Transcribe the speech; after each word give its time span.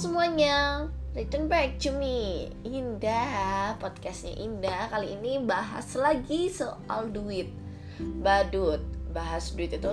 semuanya. 0.00 0.88
Return 1.12 1.44
back 1.44 1.76
to 1.76 1.92
me. 1.92 2.48
Indah 2.64 3.76
Podcastnya 3.76 4.32
Indah. 4.32 4.88
Kali 4.88 5.12
ini 5.12 5.44
bahas 5.44 5.92
lagi 5.92 6.48
soal 6.48 7.12
duit. 7.12 7.52
Badut 8.00 8.80
Bahas 9.12 9.52
duit 9.52 9.76
itu 9.76 9.92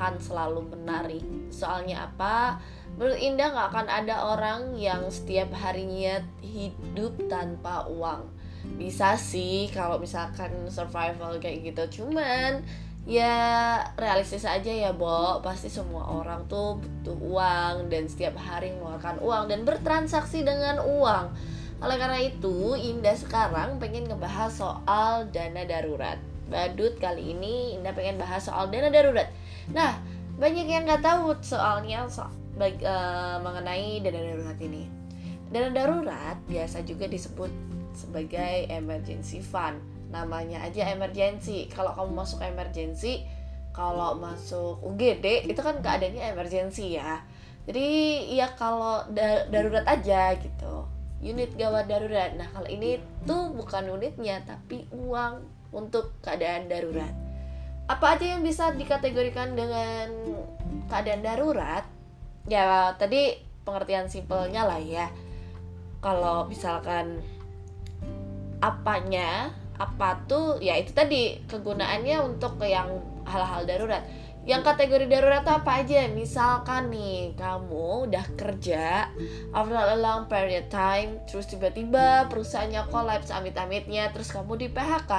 kan 0.00 0.16
selalu 0.16 0.72
menarik 0.72 1.20
Soalnya 1.52 2.08
apa? 2.08 2.64
Menurut 2.96 3.20
Indah 3.20 3.52
gak 3.52 3.68
akan 3.76 3.88
ada 3.92 4.16
orang 4.32 4.72
yang 4.72 5.04
setiap 5.12 5.52
harinya 5.52 6.24
hidup 6.40 7.12
tanpa 7.28 7.84
uang. 7.92 8.32
Bisa 8.80 9.20
sih 9.20 9.68
kalau 9.68 10.00
misalkan 10.00 10.64
survival 10.72 11.36
kayak 11.36 11.60
gitu. 11.60 12.00
Cuman 12.00 12.64
ya 13.02 13.34
realistis 13.98 14.46
aja 14.46 14.70
ya 14.70 14.90
Bo. 14.94 15.42
Pasti 15.42 15.66
semua 15.66 16.06
orang 16.06 16.46
tuh 16.46 16.78
butuh 16.78 17.18
uang 17.18 17.90
dan 17.90 18.06
setiap 18.06 18.38
hari 18.38 18.74
mengeluarkan 18.74 19.18
uang 19.22 19.44
dan 19.50 19.60
bertransaksi 19.66 20.46
dengan 20.46 20.82
uang. 20.82 21.34
Oleh 21.82 21.96
karena 21.98 22.18
itu 22.22 22.78
Indah 22.78 23.18
sekarang 23.18 23.82
pengen 23.82 24.06
ngebahas 24.06 24.54
soal 24.54 25.26
dana 25.34 25.66
darurat. 25.66 26.18
Badut 26.46 26.94
kali 27.02 27.34
ini 27.34 27.74
Indah 27.74 27.90
pengen 27.90 28.22
bahas 28.22 28.46
soal 28.46 28.70
dana 28.70 28.86
darurat. 28.86 29.26
Nah 29.74 29.98
banyak 30.38 30.66
yang 30.66 30.86
nggak 30.86 31.02
tahu 31.02 31.36
soalnya 31.42 32.06
so, 32.06 32.24
bag, 32.54 32.78
uh, 32.86 33.42
mengenai 33.42 33.98
dana 33.98 34.20
darurat 34.22 34.58
ini. 34.62 34.86
Dana 35.52 35.68
darurat 35.74 36.38
biasa 36.46 36.86
juga 36.86 37.10
disebut 37.10 37.50
sebagai 37.92 38.72
emergency 38.72 39.44
fund 39.44 39.91
namanya 40.12 40.60
aja 40.62 40.92
emergency. 40.92 41.66
Kalau 41.72 41.96
kamu 41.96 42.12
masuk 42.12 42.44
emergency 42.44 43.24
kalau 43.72 44.20
masuk 44.20 44.84
UGD 44.84 45.48
itu 45.48 45.60
kan 45.64 45.80
keadaannya 45.80 46.36
emergency 46.36 47.00
ya. 47.00 47.24
Jadi 47.64 47.88
ya 48.36 48.52
kalau 48.52 49.00
da 49.08 49.48
darurat 49.48 49.88
aja 49.88 50.36
gitu. 50.36 50.84
Unit 51.24 51.56
gawat 51.56 51.88
darurat. 51.88 52.36
Nah 52.36 52.46
kalau 52.52 52.68
ini 52.68 53.00
tuh 53.24 53.56
bukan 53.56 53.88
unitnya 53.88 54.44
tapi 54.44 54.84
uang 54.92 55.40
untuk 55.72 56.12
keadaan 56.20 56.68
darurat. 56.68 57.16
Apa 57.88 58.20
aja 58.20 58.36
yang 58.36 58.44
bisa 58.44 58.70
dikategorikan 58.76 59.56
dengan 59.56 60.12
keadaan 60.92 61.24
darurat? 61.24 61.88
Ya 62.44 62.92
tadi 63.00 63.40
pengertian 63.64 64.12
simpelnya 64.12 64.68
lah 64.68 64.82
ya. 64.82 65.08
Kalau 66.02 66.50
misalkan 66.50 67.22
apanya 68.58 69.54
apa 69.82 70.22
tuh 70.30 70.62
ya 70.62 70.78
itu 70.78 70.94
tadi 70.94 71.42
kegunaannya 71.50 72.16
untuk 72.22 72.62
yang 72.62 73.02
hal-hal 73.26 73.66
darurat. 73.66 74.06
Yang 74.42 74.74
kategori 74.74 75.06
darurat 75.06 75.46
tuh 75.46 75.54
apa 75.54 75.86
aja? 75.86 76.10
Misalkan 76.10 76.90
nih 76.90 77.38
kamu 77.38 78.10
udah 78.10 78.26
kerja 78.34 79.06
after 79.54 79.78
a 79.78 79.98
long 79.98 80.26
period 80.26 80.66
time 80.66 81.22
terus 81.30 81.46
tiba-tiba 81.46 82.26
perusahaannya 82.26 82.90
kolaps 82.90 83.30
amit-amitnya 83.30 84.10
terus 84.10 84.34
kamu 84.34 84.58
di 84.58 84.68
PHK 84.70 85.12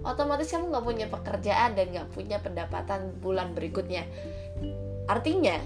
otomatis 0.00 0.48
kamu 0.48 0.72
nggak 0.72 0.86
punya 0.86 1.06
pekerjaan 1.12 1.76
dan 1.76 1.86
nggak 1.92 2.08
punya 2.14 2.38
pendapatan 2.38 3.14
bulan 3.18 3.52
berikutnya. 3.52 4.06
Artinya 5.10 5.58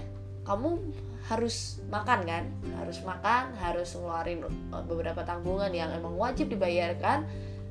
kamu 0.45 0.81
harus 1.29 1.81
makan 1.89 2.25
kan? 2.25 2.43
Harus 2.77 3.01
makan 3.05 3.53
harus 3.57 3.93
ngeluarin 3.93 4.41
beberapa 4.89 5.21
tanggungan 5.21 5.69
yang 5.73 5.93
emang 5.93 6.17
wajib 6.17 6.49
dibayarkan 6.49 7.25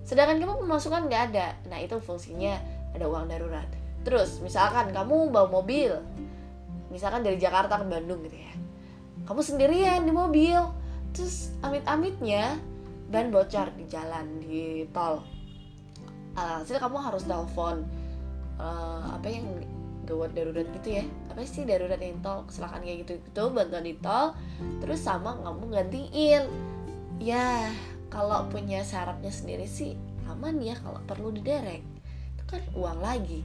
sedangkan 0.05 0.37
kamu 0.41 0.55
pemasukan 0.69 1.09
nggak 1.09 1.23
ada. 1.33 1.57
Nah 1.73 1.81
itu 1.81 1.97
fungsinya 1.99 2.61
ada 2.93 3.09
uang 3.09 3.27
darurat. 3.27 3.67
Terus 4.05 4.39
misalkan 4.45 4.93
kamu 4.93 5.33
bawa 5.33 5.49
mobil. 5.49 5.97
Misalkan 6.93 7.25
dari 7.27 7.41
Jakarta 7.41 7.81
ke 7.81 7.87
Bandung 7.89 8.23
gitu 8.23 8.37
ya. 8.37 8.55
Kamu 9.25 9.41
sendirian 9.41 10.05
di 10.05 10.13
mobil. 10.13 10.61
Terus 11.17 11.57
amit-amitnya 11.65 12.61
ban 13.09 13.33
bocor 13.33 13.73
di 13.75 13.89
jalan 13.89 14.45
di 14.45 14.85
tol. 14.93 15.25
Alhasil 16.37 16.77
kamu 16.79 16.99
harus 17.01 17.25
telepon 17.25 17.87
uh, 18.59 19.15
apa 19.15 19.27
yang 19.31 19.47
gawat 20.05 20.37
darurat 20.37 20.69
gitu 20.83 21.01
ya. 21.01 21.05
Apa 21.33 21.41
sih 21.49 21.65
darurat 21.65 21.97
yang 21.97 22.21
tol? 22.21 22.45
Kecelakaan 22.45 22.85
kayak 22.85 23.09
gitu 23.09 23.13
gitu 23.25 23.45
bantuan 23.51 23.89
di 23.89 23.97
tol. 23.99 24.37
Terus 24.85 25.01
sama 25.01 25.41
kamu 25.41 25.73
gantiin. 25.73 26.45
Ya 27.23 27.73
kalau 28.15 28.47
punya 28.47 28.87
syaratnya 28.87 29.35
sendiri 29.35 29.67
sih 29.67 29.99
aman 30.31 30.63
ya 30.63 30.79
kalau 30.79 31.03
perlu 31.03 31.35
diderek. 31.35 31.83
Itu 32.39 32.43
kan 32.47 32.63
uang 32.79 33.03
lagi. 33.03 33.43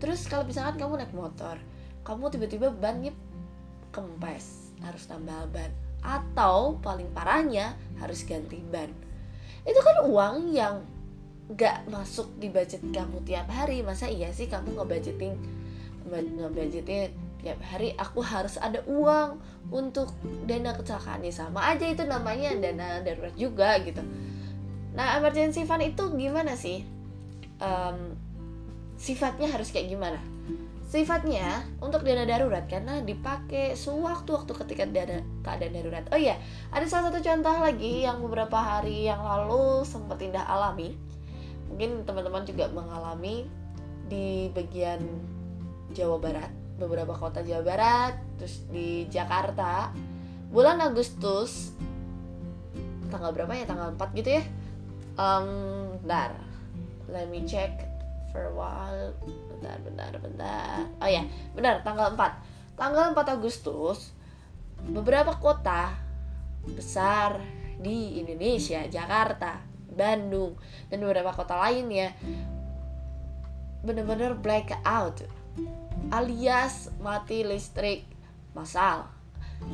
Terus 0.00 0.24
kalau 0.24 0.48
misalkan 0.48 0.80
kamu 0.80 1.04
naik 1.04 1.12
motor 1.12 1.60
kamu 2.08 2.32
tiba-tiba 2.32 2.72
bannya 2.72 3.12
kempes 3.92 4.72
harus 4.80 5.04
tambah 5.04 5.52
ban. 5.52 5.68
Atau 6.00 6.80
paling 6.80 7.12
parahnya 7.12 7.76
harus 8.00 8.24
ganti 8.24 8.64
ban. 8.72 8.88
Itu 9.68 9.76
kan 9.84 10.08
uang 10.08 10.56
yang 10.56 10.80
gak 11.52 11.84
masuk 11.92 12.32
di 12.40 12.48
budget 12.48 12.80
kamu 12.88 13.20
tiap 13.28 13.52
hari. 13.52 13.84
Masa 13.84 14.08
iya 14.08 14.32
sih 14.32 14.48
kamu 14.48 14.72
ngebudgeting 14.72 15.36
ngebudgeting 16.08 17.12
tiap 17.42 17.58
hari 17.62 17.94
aku 17.94 18.18
harus 18.18 18.58
ada 18.58 18.82
uang 18.84 19.38
untuk 19.70 20.10
dana 20.44 20.74
kecelakaan 20.74 21.22
ini 21.22 21.30
sama 21.30 21.70
aja 21.70 21.86
itu 21.86 22.02
namanya 22.02 22.50
dana 22.58 22.98
darurat 23.00 23.34
juga 23.38 23.78
gitu. 23.82 24.02
Nah 24.98 25.22
emergency 25.22 25.62
fund 25.62 25.86
itu 25.86 26.10
gimana 26.18 26.58
sih? 26.58 26.82
Um, 27.62 28.18
sifatnya 28.98 29.50
harus 29.54 29.70
kayak 29.70 29.94
gimana? 29.94 30.18
Sifatnya 30.88 31.68
untuk 31.78 32.02
dana 32.02 32.24
darurat 32.24 32.64
karena 32.64 33.04
dipakai 33.04 33.76
sewaktu-waktu 33.76 34.52
ketika 34.64 34.84
dana 34.88 35.22
keadaan 35.46 35.78
darurat. 35.78 36.04
Oh 36.10 36.18
iya 36.18 36.40
ada 36.74 36.88
salah 36.90 37.12
satu 37.12 37.22
contoh 37.22 37.54
lagi 37.60 38.02
yang 38.02 38.18
beberapa 38.24 38.58
hari 38.58 39.06
yang 39.06 39.22
lalu 39.22 39.86
sempat 39.86 40.18
indah 40.18 40.42
alami. 40.42 40.98
Mungkin 41.70 42.08
teman-teman 42.08 42.48
juga 42.48 42.72
mengalami 42.72 43.44
di 44.08 44.48
bagian 44.56 45.04
Jawa 45.92 46.16
Barat 46.16 46.67
beberapa 46.78 47.12
kota 47.18 47.42
Jawa 47.42 47.62
Barat, 47.66 48.14
terus 48.38 48.62
di 48.70 49.04
Jakarta. 49.10 49.90
Bulan 50.48 50.80
Agustus 50.80 51.74
tanggal 53.10 53.34
berapa 53.34 53.52
ya? 53.52 53.66
Tanggal 53.66 53.92
4 53.98 54.18
gitu 54.18 54.30
ya. 54.38 54.42
Um, 55.18 55.98
bentar. 56.00 56.38
Let 57.10 57.28
me 57.28 57.42
check 57.44 57.82
for 58.30 58.48
a 58.48 58.54
while. 58.54 59.12
Bentar, 59.52 59.76
bentar, 59.82 60.12
bentar. 60.22 60.86
Oh 61.02 61.10
ya, 61.10 61.26
benar 61.52 61.82
tanggal 61.82 62.14
4. 62.14 62.78
Tanggal 62.78 63.12
4 63.12 63.36
Agustus 63.36 64.14
beberapa 64.86 65.34
kota 65.34 65.90
besar 66.70 67.42
di 67.82 68.22
Indonesia, 68.22 68.86
Jakarta, 68.86 69.58
Bandung, 69.90 70.54
dan 70.86 71.02
beberapa 71.02 71.34
kota 71.34 71.58
lainnya 71.58 72.14
benar-benar 73.82 74.34
blackout 74.38 75.22
alias 76.08 76.88
mati 77.02 77.44
listrik 77.44 78.08
masal 78.56 79.18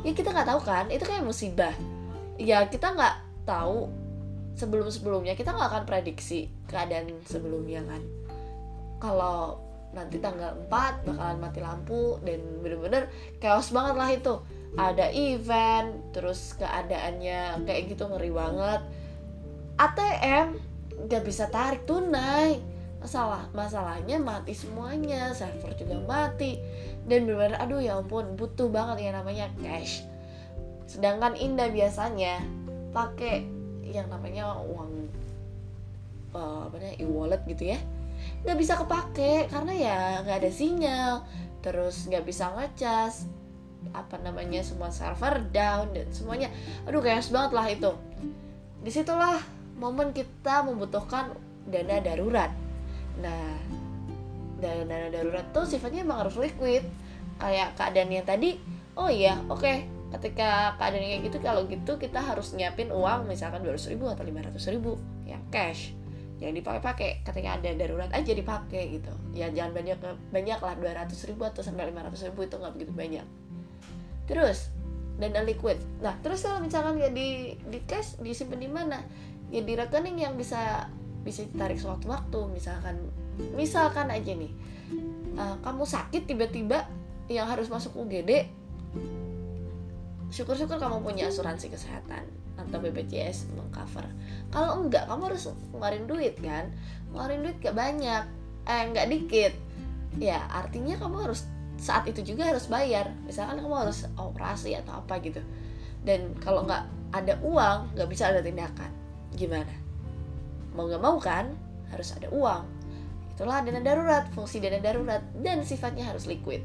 ya 0.05 0.13
kita 0.17 0.33
nggak 0.33 0.49
tahu 0.49 0.61
kan 0.65 0.87
itu 0.89 1.05
kayak 1.05 1.25
musibah. 1.25 1.75
Ya 2.41 2.67
kita 2.67 2.97
nggak 2.97 3.47
tahu 3.47 3.87
sebelum 4.59 4.91
sebelumnya 4.91 5.39
kita 5.39 5.55
nggak 5.55 5.69
akan 5.71 5.85
prediksi 5.87 6.51
keadaan 6.67 7.11
sebelumnya 7.29 7.85
kan. 7.87 8.03
Kalau 8.99 9.61
nanti 9.95 10.19
tanggal 10.19 10.59
4 10.67 11.07
bakalan 11.07 11.39
mati 11.39 11.61
lampu 11.63 12.19
dan 12.27 12.43
bener-bener 12.65 13.07
chaos 13.39 13.71
banget 13.71 13.95
lah 13.95 14.11
itu. 14.11 14.35
Ada 14.75 15.15
event 15.15 16.11
terus 16.11 16.59
keadaannya 16.59 17.63
kayak 17.63 17.95
gitu 17.95 18.11
ngeri 18.11 18.35
banget. 18.35 18.83
ATM 19.79 20.59
nggak 21.07 21.23
bisa 21.23 21.47
tarik 21.51 21.87
tunai 21.87 22.59
masalah 23.05 23.45
masalahnya 23.53 24.17
mati 24.17 24.57
semuanya 24.57 25.37
server 25.37 25.77
juga 25.77 26.01
mati. 26.09 26.57
Dan 27.05 27.29
benar 27.29 27.61
aduh 27.61 27.85
ya 27.85 28.01
ampun 28.01 28.33
butuh 28.33 28.73
banget 28.73 29.05
yang 29.05 29.21
namanya 29.21 29.53
cash. 29.61 30.09
Sedangkan 30.89 31.37
Indah 31.37 31.69
biasanya 31.69 32.41
pakai 32.97 33.45
yang 33.85 34.09
namanya 34.09 34.57
uang 34.57 35.13
uh, 36.33 36.65
apa 36.65 36.81
namanya 36.81 36.97
e-wallet 36.97 37.43
gitu 37.45 37.77
ya. 37.77 37.79
Nggak 38.41 38.57
bisa 38.57 38.73
kepake 38.81 39.53
karena 39.53 39.73
ya 39.77 39.99
nggak 40.25 40.39
ada 40.41 40.51
sinyal. 40.51 41.15
Terus 41.61 42.09
nggak 42.09 42.25
bisa 42.25 42.57
ngecas 42.57 43.29
apa 43.93 44.17
namanya 44.25 44.65
semua 44.65 44.89
server 44.89 45.45
down 45.53 45.93
dan 45.93 46.09
semuanya. 46.09 46.49
Aduh 46.89 47.05
chaos 47.05 47.29
banget 47.29 47.53
lah 47.53 47.67
itu. 47.69 47.93
Di 48.81 48.89
situlah 48.89 49.45
momen 49.77 50.17
kita 50.17 50.65
membutuhkan 50.65 51.37
dana 51.69 52.01
darurat 52.01 52.64
Nah, 53.21 53.59
dana 54.59 54.83
dana 54.87 55.09
darurat 55.11 55.47
tuh 55.55 55.67
sifatnya 55.69 56.03
emang 56.03 56.27
harus 56.27 56.39
liquid. 56.39 56.83
Kayak 57.39 57.75
keadaan 57.75 58.11
yang 58.15 58.27
tadi, 58.27 58.57
oh 58.95 59.11
iya, 59.11 59.39
oke. 59.51 59.61
Okay. 59.61 59.87
Ketika 60.15 60.79
keadaan 60.79 61.03
kayak 61.03 61.23
gitu, 61.27 61.39
kalau 61.43 61.67
gitu 61.67 61.99
kita 61.99 62.23
harus 62.23 62.55
nyiapin 62.55 62.95
uang 62.95 63.27
misalkan 63.27 63.67
200 63.67 63.91
ribu 63.91 64.07
atau 64.07 64.23
500 64.23 64.55
ribu 64.71 64.95
yang 65.27 65.43
cash 65.51 65.91
yang 66.43 66.55
dipakai-pakai 66.55 67.23
ketika 67.23 67.57
ada 67.57 67.71
darurat 67.79 68.11
aja 68.11 68.33
dipakai 68.35 68.99
gitu 68.99 69.13
ya 69.33 69.49
jangan 69.55 69.73
banyak 69.81 69.99
banyak 70.35 70.59
lah 70.59 70.75
200 70.77 71.31
ribu 71.31 71.47
atau 71.47 71.63
sampai 71.63 71.95
500 71.95 72.29
ribu 72.31 72.41
itu 72.45 72.55
nggak 72.59 72.73
begitu 72.75 72.93
banyak 72.93 73.27
terus 74.27 74.75
dana 75.17 75.41
liquid 75.47 75.79
nah 76.03 76.19
terus 76.21 76.43
kalau 76.43 76.59
misalkan 76.59 76.99
ya 76.99 77.09
di 77.09 77.55
di 77.71 77.79
cash 77.87 78.19
disimpan 78.19 78.59
di 78.59 78.71
mana 78.71 78.99
ya 79.55 79.63
di 79.63 79.73
rekening 79.79 80.19
yang 80.21 80.35
bisa 80.35 80.91
bisa 81.25 81.43
ditarik 81.49 81.81
sewaktu-waktu 81.81 82.39
misalkan 82.53 83.01
misalkan 83.57 84.13
aja 84.13 84.37
nih 84.37 84.53
uh, 85.41 85.57
kamu 85.65 85.83
sakit 85.89 86.29
tiba-tiba 86.29 86.85
yang 87.33 87.49
harus 87.49 87.73
masuk 87.73 87.97
UGD 87.97 88.47
syukur-syukur 90.29 90.77
kamu 90.77 91.01
punya 91.01 91.33
asuransi 91.33 91.73
kesehatan 91.73 92.29
atau 92.55 92.79
BPJS 92.79 93.51
mengcover 93.57 94.07
kalau 94.55 94.87
enggak 94.87 95.11
kamu 95.11 95.35
harus 95.35 95.51
ngeluarin 95.75 96.07
duit 96.07 96.39
kan? 96.39 96.71
Ngeluarin 97.11 97.43
duit 97.43 97.57
gak 97.59 97.75
banyak 97.75 98.23
eh 98.65 98.83
nggak 98.95 99.07
dikit. 99.11 99.53
Ya 100.23 100.47
artinya 100.47 100.95
kamu 100.95 101.27
harus 101.27 101.43
saat 101.75 102.07
itu 102.07 102.23
juga 102.23 102.47
harus 102.55 102.71
bayar. 102.71 103.11
Misalkan 103.27 103.59
kamu 103.59 103.75
harus 103.75 104.07
operasi 104.15 104.79
atau 104.79 105.03
apa 105.03 105.19
gitu. 105.19 105.43
Dan 106.07 106.39
kalau 106.39 106.63
nggak 106.63 106.87
ada 107.11 107.35
uang 107.43 107.99
nggak 107.99 108.09
bisa 108.09 108.31
ada 108.31 108.47
tindakan. 108.47 108.95
Gimana 109.35 109.84
mau 110.75 110.91
nggak 110.91 111.03
mau 111.03 111.17
kan 111.23 111.55
harus 111.95 112.13
ada 112.19 112.29
uang. 112.35 112.67
Itulah 113.35 113.63
dana 113.63 113.81
darurat 113.83 114.27
fungsi 114.35 114.59
dana 114.59 114.83
darurat 114.83 115.23
dan 115.41 115.63
sifatnya 115.63 116.11
harus 116.11 116.27
liquid. 116.27 116.63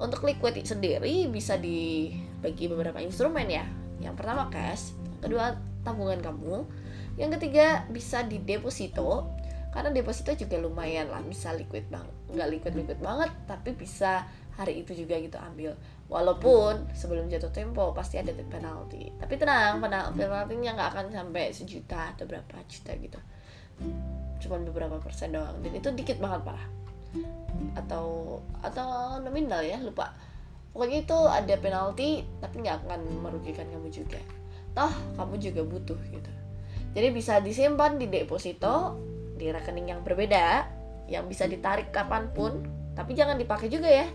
Untuk 0.00 0.24
liquid 0.24 0.56
sendiri 0.64 1.28
bisa 1.28 1.60
dibagi 1.60 2.68
beberapa 2.72 3.00
instrumen 3.04 3.46
ya. 3.48 3.68
Yang 4.00 4.16
pertama 4.16 4.48
cash 4.48 4.96
kedua 5.20 5.60
tabungan 5.84 6.20
kamu 6.24 6.64
yang 7.20 7.28
ketiga 7.36 7.84
bisa 7.92 8.24
di 8.24 8.40
deposito 8.40 9.28
karena 9.76 9.92
deposito 9.92 10.32
juga 10.32 10.56
lumayan 10.56 11.12
lah 11.12 11.20
bisa 11.20 11.52
liquid 11.52 11.84
bang 11.92 12.04
nggak 12.32 12.48
liquid 12.48 12.74
liquid 12.74 12.98
banget 12.98 13.28
tapi 13.44 13.76
bisa 13.76 14.24
hari 14.56 14.84
itu 14.84 14.92
juga 14.92 15.16
gitu 15.20 15.36
ambil. 15.40 15.76
Walaupun 16.10 16.90
sebelum 16.92 17.30
jatuh 17.30 17.54
tempo 17.54 17.96
pasti 17.96 18.18
ada 18.20 18.34
penalti. 18.34 19.08
Tapi 19.16 19.40
tenang 19.40 19.80
penaltinya 19.80 20.76
nggak 20.76 20.90
akan 20.96 21.06
sampai 21.12 21.54
sejuta 21.54 22.12
atau 22.12 22.28
berapa 22.28 22.60
juta 22.68 22.92
gitu 22.96 23.20
cuman 24.40 24.64
beberapa 24.66 24.96
persen 24.98 25.36
doang. 25.36 25.56
Dan 25.60 25.72
itu 25.76 25.88
dikit 25.92 26.18
banget 26.18 26.42
parah 26.46 26.66
atau 27.76 28.38
atau 28.62 29.18
nominal 29.20 29.60
ya 29.62 29.78
lupa. 29.82 30.14
Pokoknya 30.70 31.02
itu 31.02 31.18
ada 31.26 31.54
penalti 31.58 32.22
tapi 32.38 32.62
nggak 32.62 32.86
akan 32.86 33.00
merugikan 33.20 33.66
kamu 33.68 33.90
juga. 33.90 34.20
Toh 34.72 34.92
kamu 35.18 35.34
juga 35.42 35.62
butuh 35.66 35.98
gitu. 36.10 36.32
Jadi 36.94 37.08
bisa 37.14 37.38
disimpan 37.42 37.98
di 37.98 38.06
deposito 38.06 38.98
di 39.38 39.50
rekening 39.50 39.94
yang 39.94 40.00
berbeda 40.02 40.66
yang 41.10 41.26
bisa 41.26 41.50
ditarik 41.50 41.90
kapan 41.90 42.30
pun 42.30 42.62
tapi 42.94 43.18
jangan 43.18 43.34
dipakai 43.38 43.66
juga 43.66 43.90
ya. 43.90 44.06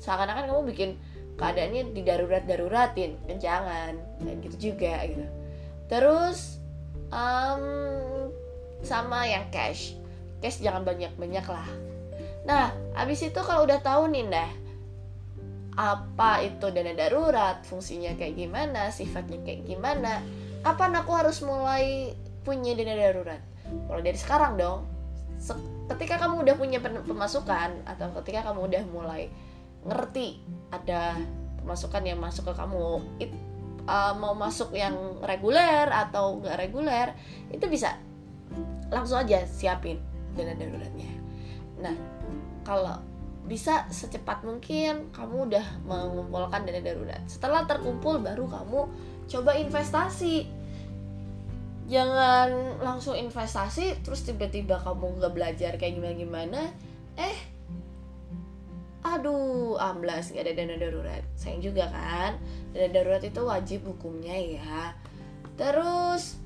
Seakan-akan 0.00 0.50
kamu 0.52 0.62
bikin 0.74 0.90
keadaannya 1.34 1.90
di 1.96 2.02
darurat 2.06 2.44
daruratin 2.46 3.18
kan 3.26 3.38
jangan 3.40 3.92
dan 4.22 4.36
gitu 4.44 4.72
juga 4.72 5.02
gitu. 5.08 5.24
Terus 5.88 6.60
um, 7.08 7.64
sama 8.84 9.26
yang 9.26 9.48
cash. 9.50 9.96
Cash 10.38 10.60
jangan 10.60 10.84
banyak 10.84 11.12
banyak 11.16 11.46
lah. 11.48 11.68
Nah 12.44 12.70
abis 12.94 13.26
itu 13.26 13.40
kalau 13.40 13.64
udah 13.64 13.80
tahu 13.80 14.12
nih 14.12 14.28
dah 14.28 14.50
apa 15.74 16.46
itu 16.46 16.70
dana 16.70 16.94
darurat 16.94 17.66
fungsinya 17.66 18.14
kayak 18.14 18.38
gimana 18.38 18.94
sifatnya 18.94 19.42
kayak 19.42 19.66
gimana 19.66 20.22
kapan 20.62 20.94
aku 21.02 21.10
harus 21.18 21.42
mulai 21.42 22.14
punya 22.46 22.76
dana 22.78 22.94
darurat? 22.94 23.42
Mulai 23.90 24.12
dari 24.12 24.18
sekarang 24.20 24.60
dong. 24.60 24.86
Ketika 25.90 26.16
kamu 26.16 26.46
udah 26.46 26.54
punya 26.56 26.78
pemasukan 26.80 27.84
atau 27.84 28.06
ketika 28.22 28.52
kamu 28.52 28.70
udah 28.70 28.82
mulai 28.88 29.28
ngerti 29.84 30.40
ada 30.72 31.20
pemasukan 31.60 32.02
yang 32.04 32.16
masuk 32.20 32.48
ke 32.48 32.54
kamu 32.56 33.04
it, 33.20 33.32
uh, 33.88 34.16
mau 34.16 34.32
masuk 34.32 34.72
yang 34.72 34.96
reguler 35.20 35.88
atau 35.92 36.40
nggak 36.40 36.56
reguler 36.56 37.12
itu 37.52 37.64
bisa 37.68 37.96
langsung 38.92 39.20
aja 39.20 39.42
siapin 39.46 39.98
dana 40.34 40.54
daruratnya 40.54 41.10
nah 41.80 41.94
kalau 42.64 42.96
bisa 43.44 43.84
secepat 43.92 44.40
mungkin 44.40 45.12
kamu 45.12 45.52
udah 45.52 45.66
mengumpulkan 45.84 46.64
dana 46.64 46.80
darurat. 46.80 47.20
Setelah 47.28 47.68
terkumpul 47.68 48.24
baru 48.24 48.48
kamu 48.48 48.88
coba 49.28 49.52
investasi. 49.60 50.48
Jangan 51.84 52.80
langsung 52.80 53.12
investasi 53.12 54.00
terus 54.00 54.24
tiba-tiba 54.24 54.80
kamu 54.80 55.20
nggak 55.20 55.32
belajar 55.36 55.72
kayak 55.76 56.00
gimana 56.00 56.16
gimana 56.16 56.60
eh 57.20 57.36
aduh 59.04 59.76
amblas 59.76 60.32
nggak 60.32 60.48
ada 60.48 60.52
dana 60.56 60.76
darurat. 60.80 61.22
Sayang 61.36 61.60
juga 61.60 61.92
kan 61.92 62.40
dana 62.72 62.88
darurat 62.88 63.20
itu 63.20 63.44
wajib 63.44 63.84
hukumnya 63.84 64.32
ya. 64.32 64.96
Terus 65.60 66.40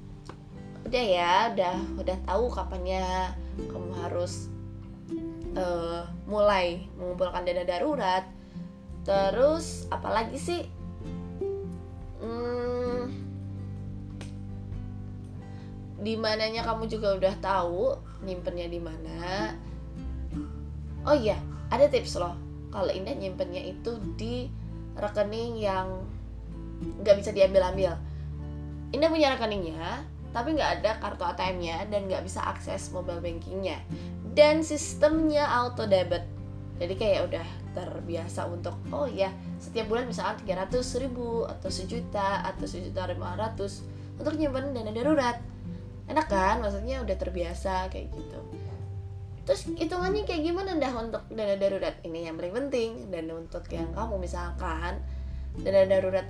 udah 0.89 1.05
ya 1.05 1.53
udah 1.53 1.77
udah 2.01 2.17
tahu 2.25 2.49
kapannya 2.49 3.37
kamu 3.69 3.93
harus 4.01 4.49
uh, 5.53 6.09
mulai 6.25 6.89
mengumpulkan 6.97 7.45
dana 7.45 7.69
darurat. 7.69 8.25
Terus 9.05 9.85
apalagi 9.93 10.41
sih? 10.41 10.63
Di 15.99 16.15
mananya 16.17 16.65
kamu 16.65 16.89
juga 16.89 17.21
udah 17.21 17.35
tahu 17.43 17.93
nyimpennya 18.25 18.73
di 18.73 18.81
mana. 18.81 19.53
Oh 21.05 21.13
iya 21.13 21.37
ada 21.69 21.85
tips 21.85 22.17
loh. 22.17 22.33
Kalau 22.73 22.89
Indah 22.89 23.13
nyimpennya 23.13 23.61
itu 23.61 24.01
di 24.17 24.49
rekening 24.97 25.61
yang 25.61 26.01
nggak 27.05 27.19
bisa 27.21 27.35
diambil-ambil. 27.37 27.93
Indah 28.97 29.13
punya 29.13 29.37
rekeningnya 29.37 30.17
tapi 30.31 30.57
nggak 30.57 30.83
ada 30.83 30.91
kartu 31.01 31.25
ATM-nya 31.25 31.89
dan 31.89 32.09
nggak 32.09 32.25
bisa 32.25 32.45
akses 32.45 32.93
mobile 32.93 33.21
bankingnya. 33.21 33.81
Dan 34.33 34.63
sistemnya 34.63 35.49
auto 35.49 35.89
debit 35.89 36.39
jadi 36.79 36.95
kayak 36.95 37.21
udah 37.31 37.47
terbiasa 37.75 38.47
untuk 38.47 38.79
oh 38.95 39.11
ya 39.11 39.35
setiap 39.59 39.91
bulan 39.91 40.07
misalkan 40.07 40.47
300 40.47 41.03
ribu 41.03 41.43
atau 41.43 41.71
sejuta 41.71 42.47
atau 42.47 42.67
sejuta 42.71 43.03
500 43.11 44.23
untuk 44.23 44.35
nyimpen 44.39 44.71
dana 44.75 44.91
darurat. 44.95 45.37
Enak 46.09 46.27
kan? 46.31 46.63
Maksudnya 46.63 47.03
udah 47.03 47.17
terbiasa 47.19 47.91
kayak 47.91 48.09
gitu. 48.15 48.41
Terus 49.45 49.61
hitungannya 49.77 50.25
kayak 50.25 50.43
gimana 50.45 50.79
dah 50.79 50.93
untuk 50.97 51.23
dana 51.29 51.55
darurat? 51.59 51.99
Ini 52.07 52.31
yang 52.31 52.39
paling 52.39 52.55
penting. 52.55 52.91
Dan 53.11 53.29
untuk 53.35 53.67
yang 53.75 53.91
kamu 53.93 54.17
misalkan 54.23 55.03
dana 55.59 55.83
darurat 55.85 56.27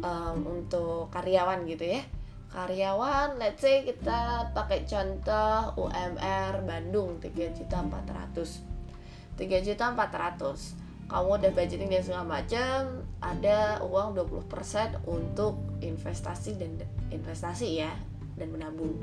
um, 0.00 0.38
untuk 0.46 1.10
karyawan 1.10 1.66
gitu 1.66 1.90
ya 1.90 2.02
karyawan 2.52 3.38
let's 3.38 3.62
say 3.62 3.82
kita 3.82 4.50
pakai 4.54 4.86
contoh 4.86 5.74
UMR 5.86 6.62
Bandung 6.62 7.18
3 7.18 7.56
juta 7.56 7.82
400 7.82 9.38
3 9.38 9.66
juta 9.66 9.84
400 9.92 10.86
kamu 11.06 11.38
udah 11.38 11.52
budgeting 11.54 11.90
dan 11.90 12.02
segala 12.02 12.26
macam 12.26 13.06
ada 13.22 13.78
uang 13.86 14.18
20% 14.18 15.06
untuk 15.06 15.54
investasi 15.78 16.58
dan 16.58 16.82
investasi 17.14 17.78
ya 17.78 17.94
dan 18.34 18.50
menabung. 18.50 18.98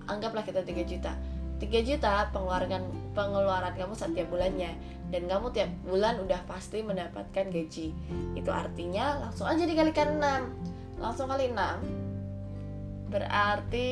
anggaplah 0.09 0.43
kita 0.43 0.65
3 0.65 0.89
juta. 0.89 1.13
3 1.59 1.67
juta 1.83 2.31
pengeluaran 2.31 2.87
pengeluaran 3.13 3.75
kamu 3.77 3.95
setiap 3.95 4.27
bulannya. 4.33 4.73
Dan 5.09 5.25
kamu 5.25 5.53
tiap 5.57 5.71
bulan 5.89 6.21
udah 6.21 6.41
pasti 6.45 6.85
mendapatkan 6.85 7.49
gaji. 7.49 7.93
Itu 8.37 8.51
artinya 8.53 9.29
langsung 9.29 9.49
aja 9.49 9.65
dikalikan 9.65 10.21
6 10.21 10.99
langsung 10.99 11.31
kali 11.31 11.55
6 11.55 13.09
berarti 13.09 13.89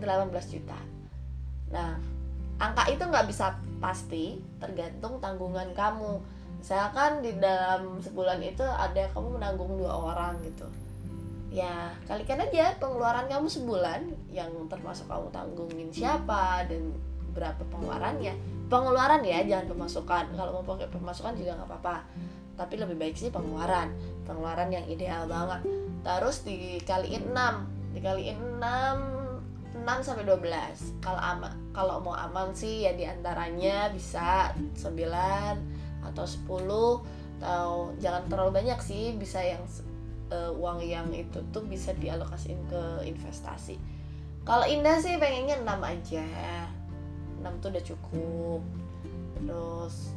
18 0.00 0.54
juta. 0.56 0.78
Nah 1.70 2.00
angka 2.56 2.88
itu 2.90 3.04
nggak 3.04 3.28
bisa 3.28 3.54
pasti 3.78 4.40
tergantung 4.58 5.20
tanggungan 5.22 5.70
kamu. 5.76 6.18
Misalkan 6.58 7.22
di 7.22 7.36
dalam 7.38 8.00
sebulan 8.02 8.42
itu 8.42 8.64
ada 8.64 9.06
kamu 9.14 9.38
menanggung 9.38 9.78
dua 9.78 9.92
orang 9.92 10.40
gitu 10.42 10.66
ya 11.56 11.88
kalikan 12.04 12.36
aja 12.36 12.76
pengeluaran 12.76 13.32
kamu 13.32 13.48
sebulan 13.48 14.12
yang 14.28 14.52
termasuk 14.68 15.08
kamu 15.08 15.32
tanggungin 15.32 15.88
siapa 15.88 16.68
dan 16.68 16.92
berapa 17.32 17.64
pengeluarannya. 17.72 18.36
Pengeluaran 18.68 19.24
ya 19.24 19.40
jangan 19.44 19.72
pemasukan. 19.72 20.24
Kalau 20.36 20.60
mau 20.60 20.64
pakai 20.76 20.88
pemasukan 20.92 21.32
juga 21.36 21.56
nggak 21.56 21.68
apa-apa. 21.68 21.96
Tapi 22.56 22.74
lebih 22.80 22.96
baik 22.96 23.16
sih 23.16 23.32
pengeluaran. 23.32 23.92
Pengeluaran 24.28 24.68
yang 24.68 24.84
ideal 24.88 25.24
banget. 25.24 25.64
Terus 26.04 26.44
dikaliin 26.44 27.32
6 27.32 27.96
dikaliin 27.96 28.60
6 28.60 29.16
6 29.80 30.04
sampai 30.04 30.24
12 30.28 31.00
kalau 31.04 31.20
aman 31.20 31.52
kalau 31.72 32.00
mau 32.00 32.12
aman 32.12 32.52
sih 32.52 32.84
ya 32.84 32.92
di 32.92 33.08
antaranya 33.08 33.88
bisa 33.88 34.52
9 34.76 34.92
atau 36.04 36.24
10 36.24 37.40
atau 37.40 37.92
jangan 38.00 38.24
terlalu 38.28 38.52
banyak 38.64 38.80
sih 38.84 39.16
bisa 39.16 39.40
yang 39.40 39.64
uh, 40.30 40.52
uang 40.54 40.82
yang 40.82 41.08
itu 41.14 41.42
tuh 41.54 41.62
bisa 41.66 41.94
dialokasiin 41.96 42.60
ke 42.70 42.82
investasi. 43.06 43.78
Kalau 44.46 44.62
Indah 44.62 45.02
sih 45.02 45.18
pengennya 45.18 45.58
6 45.58 45.66
aja. 45.82 46.26
6 47.42 47.62
tuh 47.62 47.68
udah 47.74 47.84
cukup. 47.84 48.60
Terus 49.42 50.14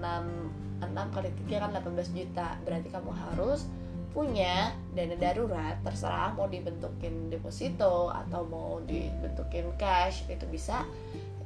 6 0.00 0.84
6 0.84 1.14
kali 1.16 1.30
3 1.48 1.62
kan 1.64 1.70
18 1.72 2.12
juta. 2.12 2.48
Berarti 2.64 2.88
kamu 2.92 3.10
harus 3.12 3.64
punya 4.12 4.76
dana 4.92 5.16
darurat. 5.16 5.80
Terserah 5.80 6.36
mau 6.36 6.44
dibentukin 6.44 7.32
deposito 7.32 8.12
atau 8.12 8.44
mau 8.44 8.84
dibentukin 8.84 9.72
cash 9.80 10.28
itu 10.28 10.44
bisa 10.46 10.84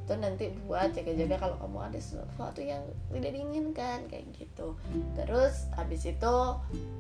itu 0.08 0.16
nanti 0.16 0.48
buat 0.64 0.88
jaga-jaga 0.96 1.36
kalau 1.36 1.60
kamu 1.60 1.92
ada 1.92 2.00
sesuatu 2.00 2.64
yang 2.64 2.80
tidak 3.12 3.28
diinginkan 3.36 4.08
kayak 4.08 4.24
gitu. 4.32 4.72
Terus 5.12 5.68
habis 5.76 6.08
itu 6.08 6.34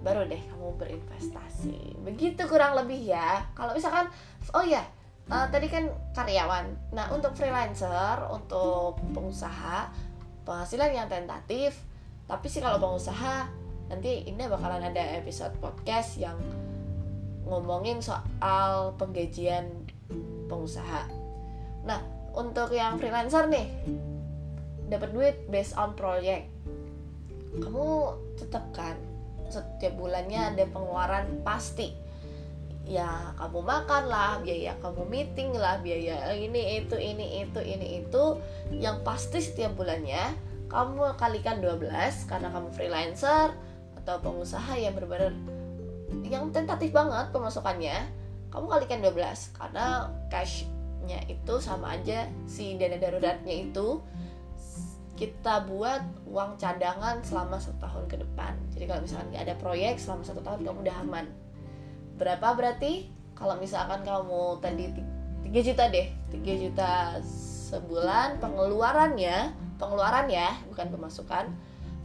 baru 0.04 0.28
deh 0.28 0.36
kamu 0.36 0.76
berinvestasi. 0.76 2.04
Begitu 2.04 2.44
kurang 2.44 2.76
lebih 2.76 3.00
ya. 3.00 3.48
Kalau 3.56 3.72
misalkan 3.72 4.12
oh 4.52 4.60
ya 4.60 4.84
uh, 5.32 5.48
tadi 5.48 5.72
kan 5.72 5.88
karyawan. 6.12 6.68
Nah 6.92 7.08
untuk 7.08 7.32
freelancer 7.32 8.28
untuk 8.28 9.00
pengusaha 9.16 9.88
penghasilan 10.44 10.92
yang 10.92 11.08
tentatif 11.08 11.80
tapi 12.28 12.44
sih 12.52 12.60
kalau 12.60 12.76
pengusaha 12.76 13.48
nanti 13.88 14.28
ini 14.28 14.44
bakalan 14.52 14.84
ada 14.84 15.16
episode 15.16 15.56
podcast 15.64 16.20
yang 16.20 16.36
ngomongin 17.48 18.04
soal 18.04 18.92
penggajian 19.00 19.64
pengusaha. 20.52 21.08
Nah 21.88 22.17
untuk 22.38 22.70
yang 22.70 23.02
freelancer 23.02 23.50
nih 23.50 23.66
dapat 24.86 25.10
duit 25.10 25.36
based 25.50 25.74
on 25.74 25.98
project. 25.98 26.46
Kamu 27.58 28.14
tetap 28.38 28.70
kan 28.70 28.94
setiap 29.50 29.98
bulannya 29.98 30.54
ada 30.54 30.64
pengeluaran 30.70 31.42
pasti. 31.42 31.90
Ya 32.88 33.36
kamu 33.36 33.60
makan 33.66 34.08
lah 34.08 34.40
biaya 34.40 34.78
kamu 34.80 35.04
meeting 35.12 35.52
lah 35.52 35.76
biaya 35.82 36.32
ini 36.32 36.80
itu 36.80 36.94
ini 36.94 37.42
itu 37.44 37.60
ini 37.60 38.06
itu. 38.06 38.24
Yang 38.70 38.96
pasti 39.02 39.38
setiap 39.42 39.74
bulannya 39.74 40.38
kamu 40.70 41.18
kalikan 41.18 41.58
12 41.58 41.90
karena 42.30 42.48
kamu 42.54 42.68
freelancer 42.72 43.52
atau 43.98 44.14
pengusaha 44.24 44.72
yang 44.78 44.94
benar 44.96 45.34
yang 46.24 46.48
tentatif 46.52 46.92
banget 46.92 47.28
pemasukannya 47.32 48.08
kamu 48.48 48.66
kalikan 48.68 49.00
12 49.04 49.56
karena 49.56 50.08
cash 50.32 50.64
daruratnya 51.08 51.24
itu 51.32 51.54
sama 51.56 51.96
aja 51.96 52.28
si 52.44 52.76
dana 52.76 53.00
daruratnya 53.00 53.54
itu 53.64 54.04
kita 55.16 55.66
buat 55.66 56.04
uang 56.28 56.60
cadangan 56.60 57.24
selama 57.24 57.58
satu 57.58 57.80
tahun 57.82 58.04
ke 58.06 58.16
depan. 58.22 58.54
Jadi 58.70 58.84
kalau 58.86 59.00
misalkan 59.02 59.26
nggak 59.34 59.44
ada 59.50 59.56
proyek 59.58 59.94
selama 59.98 60.22
satu 60.22 60.44
tahun 60.44 60.62
kamu 60.62 60.78
udah 60.86 60.96
aman. 61.02 61.26
Berapa 62.20 62.54
berarti? 62.54 63.10
Kalau 63.34 63.58
misalkan 63.58 64.04
kamu 64.06 64.62
tadi 64.62 64.84
3 65.48 65.66
juta 65.66 65.90
deh. 65.90 66.06
3 66.30 66.62
juta 66.68 67.18
sebulan 67.72 68.38
pengeluarannya 68.38 69.56
pengeluaran 69.80 70.30
ya 70.30 70.54
bukan 70.70 70.86
pemasukan. 70.92 71.50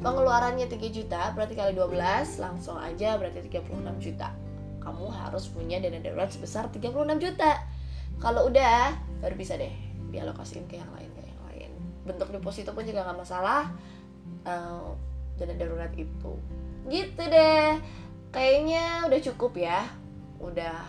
Pengeluarannya 0.01 0.65
3 0.65 0.79
juta 0.89 1.35
berarti 1.37 1.53
kali 1.53 1.77
12 1.77 2.41
langsung 2.41 2.81
aja 2.81 3.19
berarti 3.21 3.45
36 3.45 3.99
juta. 4.01 4.33
Kamu 4.81 5.05
harus 5.13 5.53
punya 5.53 5.77
dana 5.77 6.01
darurat 6.01 6.33
sebesar 6.33 6.65
36 6.73 7.21
juta 7.21 7.61
kalau 8.21 8.49
udah 8.49 8.93
baru 9.23 9.35
bisa 9.39 9.55
deh 9.55 9.71
dialokasiin 10.13 10.69
ke 10.69 10.77
yang 10.77 10.91
lain 10.93 11.09
ke 11.15 11.21
yang 11.25 11.41
lain. 11.49 11.71
Bentuk 12.05 12.29
deposito 12.29 12.75
pun 12.75 12.85
juga 12.85 13.07
nggak 13.07 13.19
masalah. 13.25 13.73
Uh, 14.45 14.93
dana 15.39 15.57
darurat 15.57 15.89
itu. 15.97 16.33
Gitu 16.85 17.23
deh. 17.23 17.81
Kayaknya 18.29 19.09
udah 19.09 19.19
cukup 19.33 19.57
ya. 19.57 19.81
Udah 20.37 20.85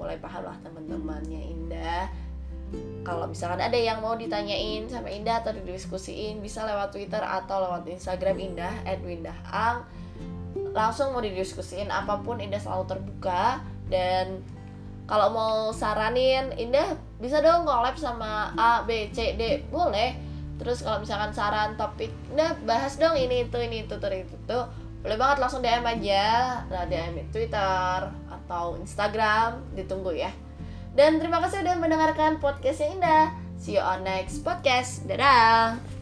mulai 0.00 0.16
paham 0.16 0.48
lah 0.48 0.56
teman-temannya 0.64 1.42
Indah. 1.52 2.08
Kalau 3.04 3.28
misalkan 3.28 3.60
ada 3.60 3.76
yang 3.76 4.00
mau 4.00 4.16
ditanyain 4.16 4.88
sama 4.88 5.12
Indah 5.12 5.44
atau 5.44 5.52
didiskusiin 5.52 6.40
bisa 6.40 6.64
lewat 6.64 6.96
Twitter 6.96 7.20
atau 7.20 7.60
lewat 7.60 7.84
Instagram 7.84 8.40
Indah 8.40 8.72
@windahang. 9.04 9.84
Langsung 10.72 11.12
mau 11.12 11.20
didiskusiin 11.20 11.92
apa 11.92 12.24
pun 12.24 12.40
Indah 12.40 12.62
selalu 12.62 12.96
terbuka. 12.96 13.60
Dan 13.92 14.40
kalau 15.12 15.28
mau 15.28 15.56
saranin 15.76 16.56
Indah 16.56 16.96
bisa 17.20 17.44
dong 17.44 17.68
collab 17.68 17.92
sama 18.00 18.48
A 18.56 18.80
B 18.88 19.12
C 19.12 19.36
D. 19.36 19.60
Boleh. 19.68 20.16
Terus 20.56 20.80
kalau 20.80 21.04
misalkan 21.04 21.36
saran 21.36 21.76
topik 21.76 22.08
Indah 22.32 22.56
bahas 22.64 22.96
dong 22.96 23.12
ini 23.12 23.44
itu 23.44 23.60
ini 23.60 23.84
itu 23.84 24.00
tuh 24.00 24.08
itu 24.08 24.32
tuh 24.48 24.64
boleh 25.04 25.20
banget 25.20 25.44
langsung 25.44 25.60
DM 25.60 25.84
aja. 25.84 26.64
Nah 26.64 26.88
DM 26.88 27.20
di 27.20 27.24
Twitter 27.28 28.08
atau 28.08 28.80
Instagram 28.80 29.76
ditunggu 29.76 30.16
ya. 30.16 30.32
Dan 30.96 31.20
terima 31.20 31.44
kasih 31.44 31.60
udah 31.60 31.76
mendengarkan 31.76 32.40
podcastnya 32.40 32.96
Indah. 32.96 33.26
See 33.60 33.76
you 33.76 33.84
on 33.84 34.08
next 34.08 34.40
podcast. 34.40 35.04
Dadah 35.04 36.01